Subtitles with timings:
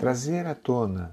[0.00, 1.10] Trazer à tona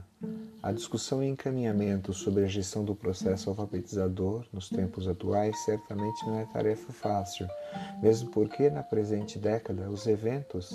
[0.63, 6.39] a discussão e encaminhamento sobre a gestão do processo alfabetizador nos tempos atuais certamente não
[6.39, 7.49] é tarefa fácil,
[8.01, 10.73] mesmo porque na presente década os eventos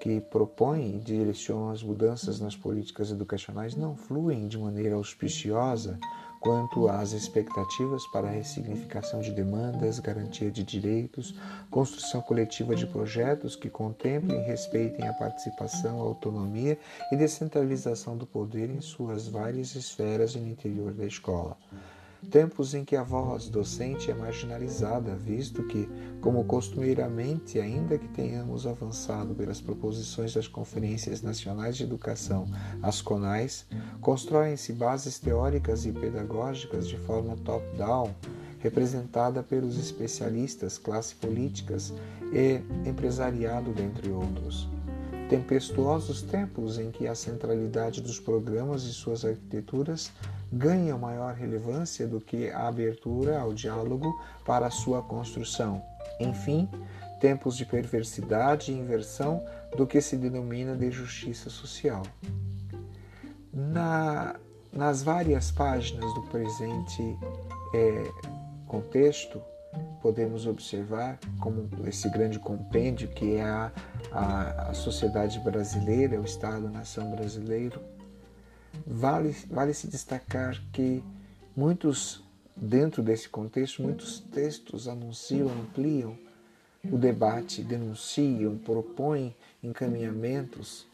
[0.00, 5.96] que propõem e direcionam as mudanças nas políticas educacionais não fluem de maneira auspiciosa
[6.40, 11.34] quanto às expectativas para a ressignificação de demandas, garantia de direitos,
[11.70, 16.78] construção coletiva de projetos que contemplem e respeitem a participação, a autonomia
[17.10, 21.56] e descentralização do poder em suas várias esferas no interior da escola.
[22.30, 25.88] Tempos em que a voz docente é marginalizada, visto que,
[26.20, 32.46] como costumeiramente, ainda que tenhamos avançado pelas proposições das Conferências Nacionais de Educação,
[32.82, 33.66] as CONAIS,
[34.00, 38.12] constroem-se bases teóricas e pedagógicas de forma top-down,
[38.58, 41.94] representada pelos especialistas, classes políticas
[42.32, 44.68] e empresariado, dentre outros.
[45.30, 50.10] Tempestuosos tempos em que a centralidade dos programas e suas arquiteturas
[50.52, 54.12] ganha maior relevância do que a abertura ao diálogo
[54.44, 55.82] para sua construção.
[56.20, 56.68] Enfim,
[57.20, 59.44] tempos de perversidade e inversão
[59.76, 62.02] do que se denomina de justiça social.
[63.52, 64.36] Na,
[64.72, 67.18] nas várias páginas do presente
[67.74, 68.10] é,
[68.66, 69.40] contexto,
[70.00, 73.72] podemos observar como esse grande compêndio que é a,
[74.12, 77.80] a, a sociedade brasileira, o Estado-nação brasileiro,
[78.86, 81.02] vale, vale se destacar que
[81.56, 82.22] muitos,
[82.56, 86.16] dentro desse contexto, muitos textos anunciam, ampliam
[86.84, 90.86] o debate, denunciam, propõem encaminhamentos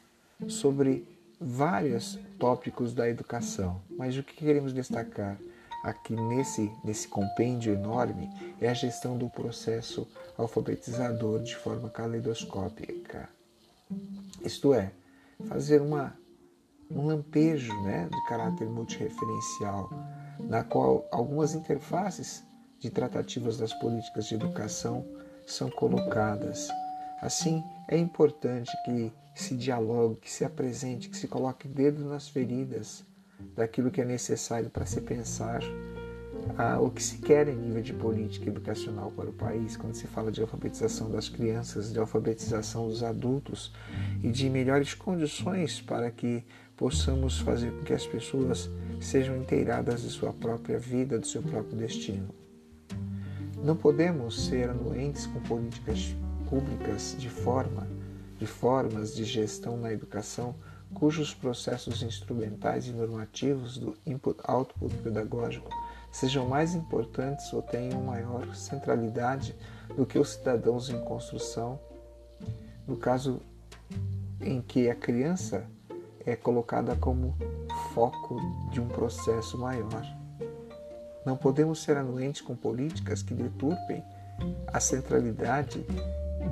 [0.48, 1.06] sobre
[1.40, 3.80] vários tópicos da educação.
[3.90, 5.38] Mas o que queremos destacar
[5.84, 8.30] aqui nesse, nesse compêndio enorme
[8.60, 13.28] é a gestão do processo alfabetizador de forma caleidoscópica.
[14.42, 14.92] Isto é,
[15.46, 16.16] fazer uma
[16.94, 19.90] um lampejo né, de caráter multireferencial,
[20.40, 22.44] na qual algumas interfaces
[22.78, 25.04] de tratativas das políticas de educação
[25.46, 26.68] são colocadas.
[27.20, 33.04] Assim, é importante que se dialogue, que se apresente, que se coloque dedo nas feridas
[33.54, 35.60] daquilo que é necessário para se pensar
[36.56, 40.06] ah, o que se quer em nível de política educacional para o país, quando se
[40.06, 43.72] fala de alfabetização das crianças, de alfabetização dos adultos
[44.22, 46.44] e de melhores condições para que
[46.76, 48.70] possamos fazer com que as pessoas
[49.00, 52.28] sejam inteiradas de sua própria vida, do seu próprio destino.
[53.62, 56.14] Não podemos ser anuentes com políticas
[56.48, 57.86] públicas de forma,
[58.38, 60.54] de formas de gestão na educação
[60.94, 65.70] cujos processos instrumentais e normativos do input-output pedagógico
[66.14, 69.52] sejam mais importantes ou tenham maior centralidade
[69.96, 71.80] do que os cidadãos em construção,
[72.86, 73.40] no caso
[74.40, 75.68] em que a criança
[76.26, 77.36] é colocada como
[77.92, 78.40] foco
[78.70, 80.04] de um processo maior.
[81.24, 84.02] Não podemos ser anuentes com políticas que deturpem
[84.66, 85.84] a centralidade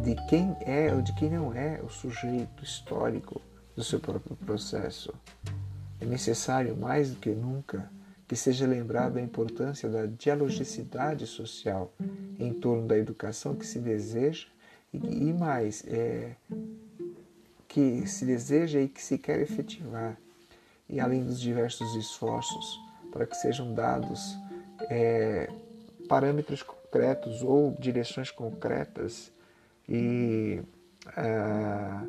[0.03, 3.41] de quem é ou de quem não é o sujeito histórico
[3.77, 5.13] do seu próprio processo.
[6.01, 7.91] É necessário mais do que nunca
[8.27, 11.93] que seja lembrada a importância da dialogicidade social
[12.39, 14.47] em torno da educação que se deseja
[14.93, 16.33] e, mais, é,
[17.73, 20.19] que se deseja e que se quer efetivar,
[20.91, 22.79] e além dos diversos esforços
[23.11, 24.37] para que sejam dados
[24.91, 25.51] é,
[26.07, 29.33] parâmetros concretos ou direções concretas
[29.89, 30.61] e
[31.17, 32.07] é,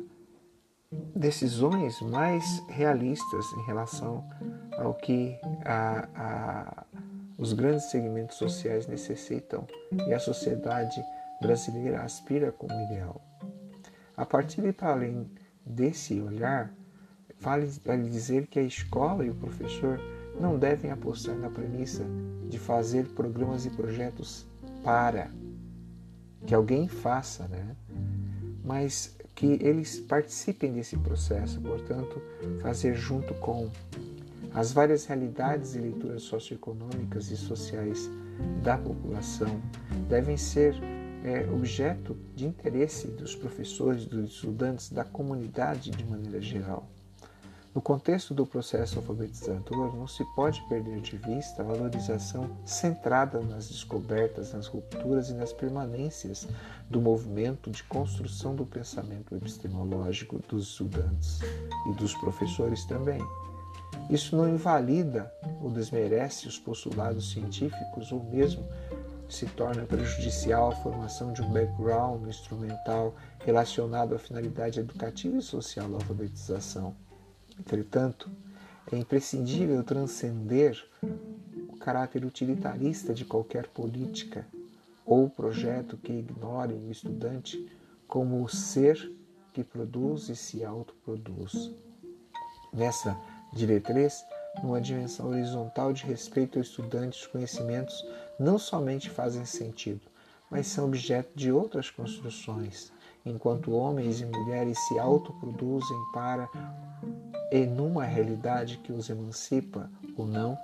[1.16, 4.22] decisões mais realistas em relação
[4.76, 6.84] ao que a, a,
[7.38, 9.66] os grandes segmentos sociais necessitam
[10.06, 11.02] e a sociedade
[11.40, 13.18] brasileira aspira como ideal.
[14.14, 15.26] A partir de além
[15.64, 16.72] desse olhar,
[17.40, 20.00] vale, vale dizer que a escola e o professor
[20.40, 22.04] não devem apostar na premissa
[22.48, 24.46] de fazer programas e projetos
[24.82, 25.30] para
[26.46, 27.74] que alguém faça, né?
[28.64, 32.20] mas que eles participem desse processo, portanto,
[32.60, 33.70] fazer junto com
[34.52, 38.08] as várias realidades e leituras socioeconômicas e sociais
[38.62, 39.60] da população
[40.08, 40.74] devem ser
[41.24, 46.86] é objeto de interesse dos professores, dos estudantes, da comunidade de maneira geral.
[47.74, 53.68] No contexto do processo alfabetizador, não se pode perder de vista a valorização centrada nas
[53.68, 56.46] descobertas, nas rupturas e nas permanências
[56.88, 61.40] do movimento de construção do pensamento epistemológico dos estudantes
[61.88, 63.20] e dos professores também.
[64.08, 68.64] Isso não invalida ou desmerece os postulados científicos ou mesmo
[69.28, 75.88] se torna prejudicial a formação de um background instrumental relacionado à finalidade educativa e social
[75.88, 76.94] da alfabetização.
[77.58, 78.30] Entretanto,
[78.92, 80.82] é imprescindível transcender
[81.68, 84.46] o caráter utilitarista de qualquer política
[85.04, 87.68] ou projeto que ignore o estudante
[88.06, 89.12] como o ser
[89.52, 91.70] que produz e se autoproduz.
[92.72, 93.16] Nessa
[93.52, 94.24] diretriz,
[94.62, 98.04] numa dimensão horizontal de respeito ao estudante, os conhecimentos
[98.38, 100.00] não somente fazem sentido,
[100.50, 102.92] mas são objeto de outras construções,
[103.24, 106.48] enquanto homens e mulheres se autoproduzem para
[107.50, 110.58] e numa realidade que os emancipa ou não,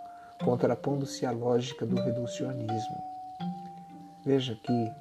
[0.44, 2.96] contrapondo-se à lógica do reducionismo.
[4.24, 4.92] Veja que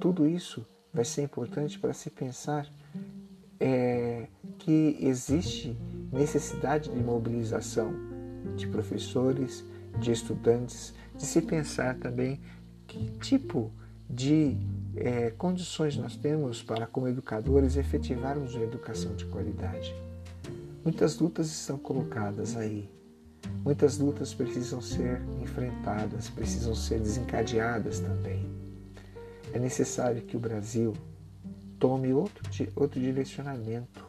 [0.00, 2.66] tudo isso vai ser importante para se pensar
[3.60, 4.26] é,
[4.58, 5.76] que existe
[6.12, 8.13] necessidade de mobilização
[8.56, 9.64] de professores,
[9.98, 12.40] de estudantes, de se pensar também
[12.86, 13.72] que tipo
[14.08, 14.56] de
[14.96, 19.94] é, condições nós temos para, como educadores, efetivarmos uma educação de qualidade.
[20.84, 22.88] Muitas lutas estão colocadas aí.
[23.64, 28.46] Muitas lutas precisam ser enfrentadas, precisam ser desencadeadas também.
[29.52, 30.94] É necessário que o Brasil
[31.78, 32.42] tome outro,
[32.76, 34.04] outro direcionamento.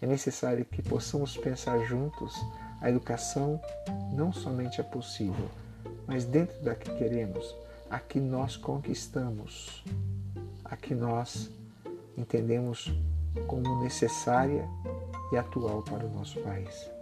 [0.00, 2.34] É necessário que possamos pensar juntos
[2.80, 3.60] a educação
[4.12, 5.48] não somente é possível,
[6.06, 7.54] mas dentro da que queremos,
[7.90, 9.84] a que nós conquistamos,
[10.64, 11.50] a que nós
[12.16, 12.92] entendemos
[13.46, 14.68] como necessária
[15.32, 16.95] e atual para o nosso país.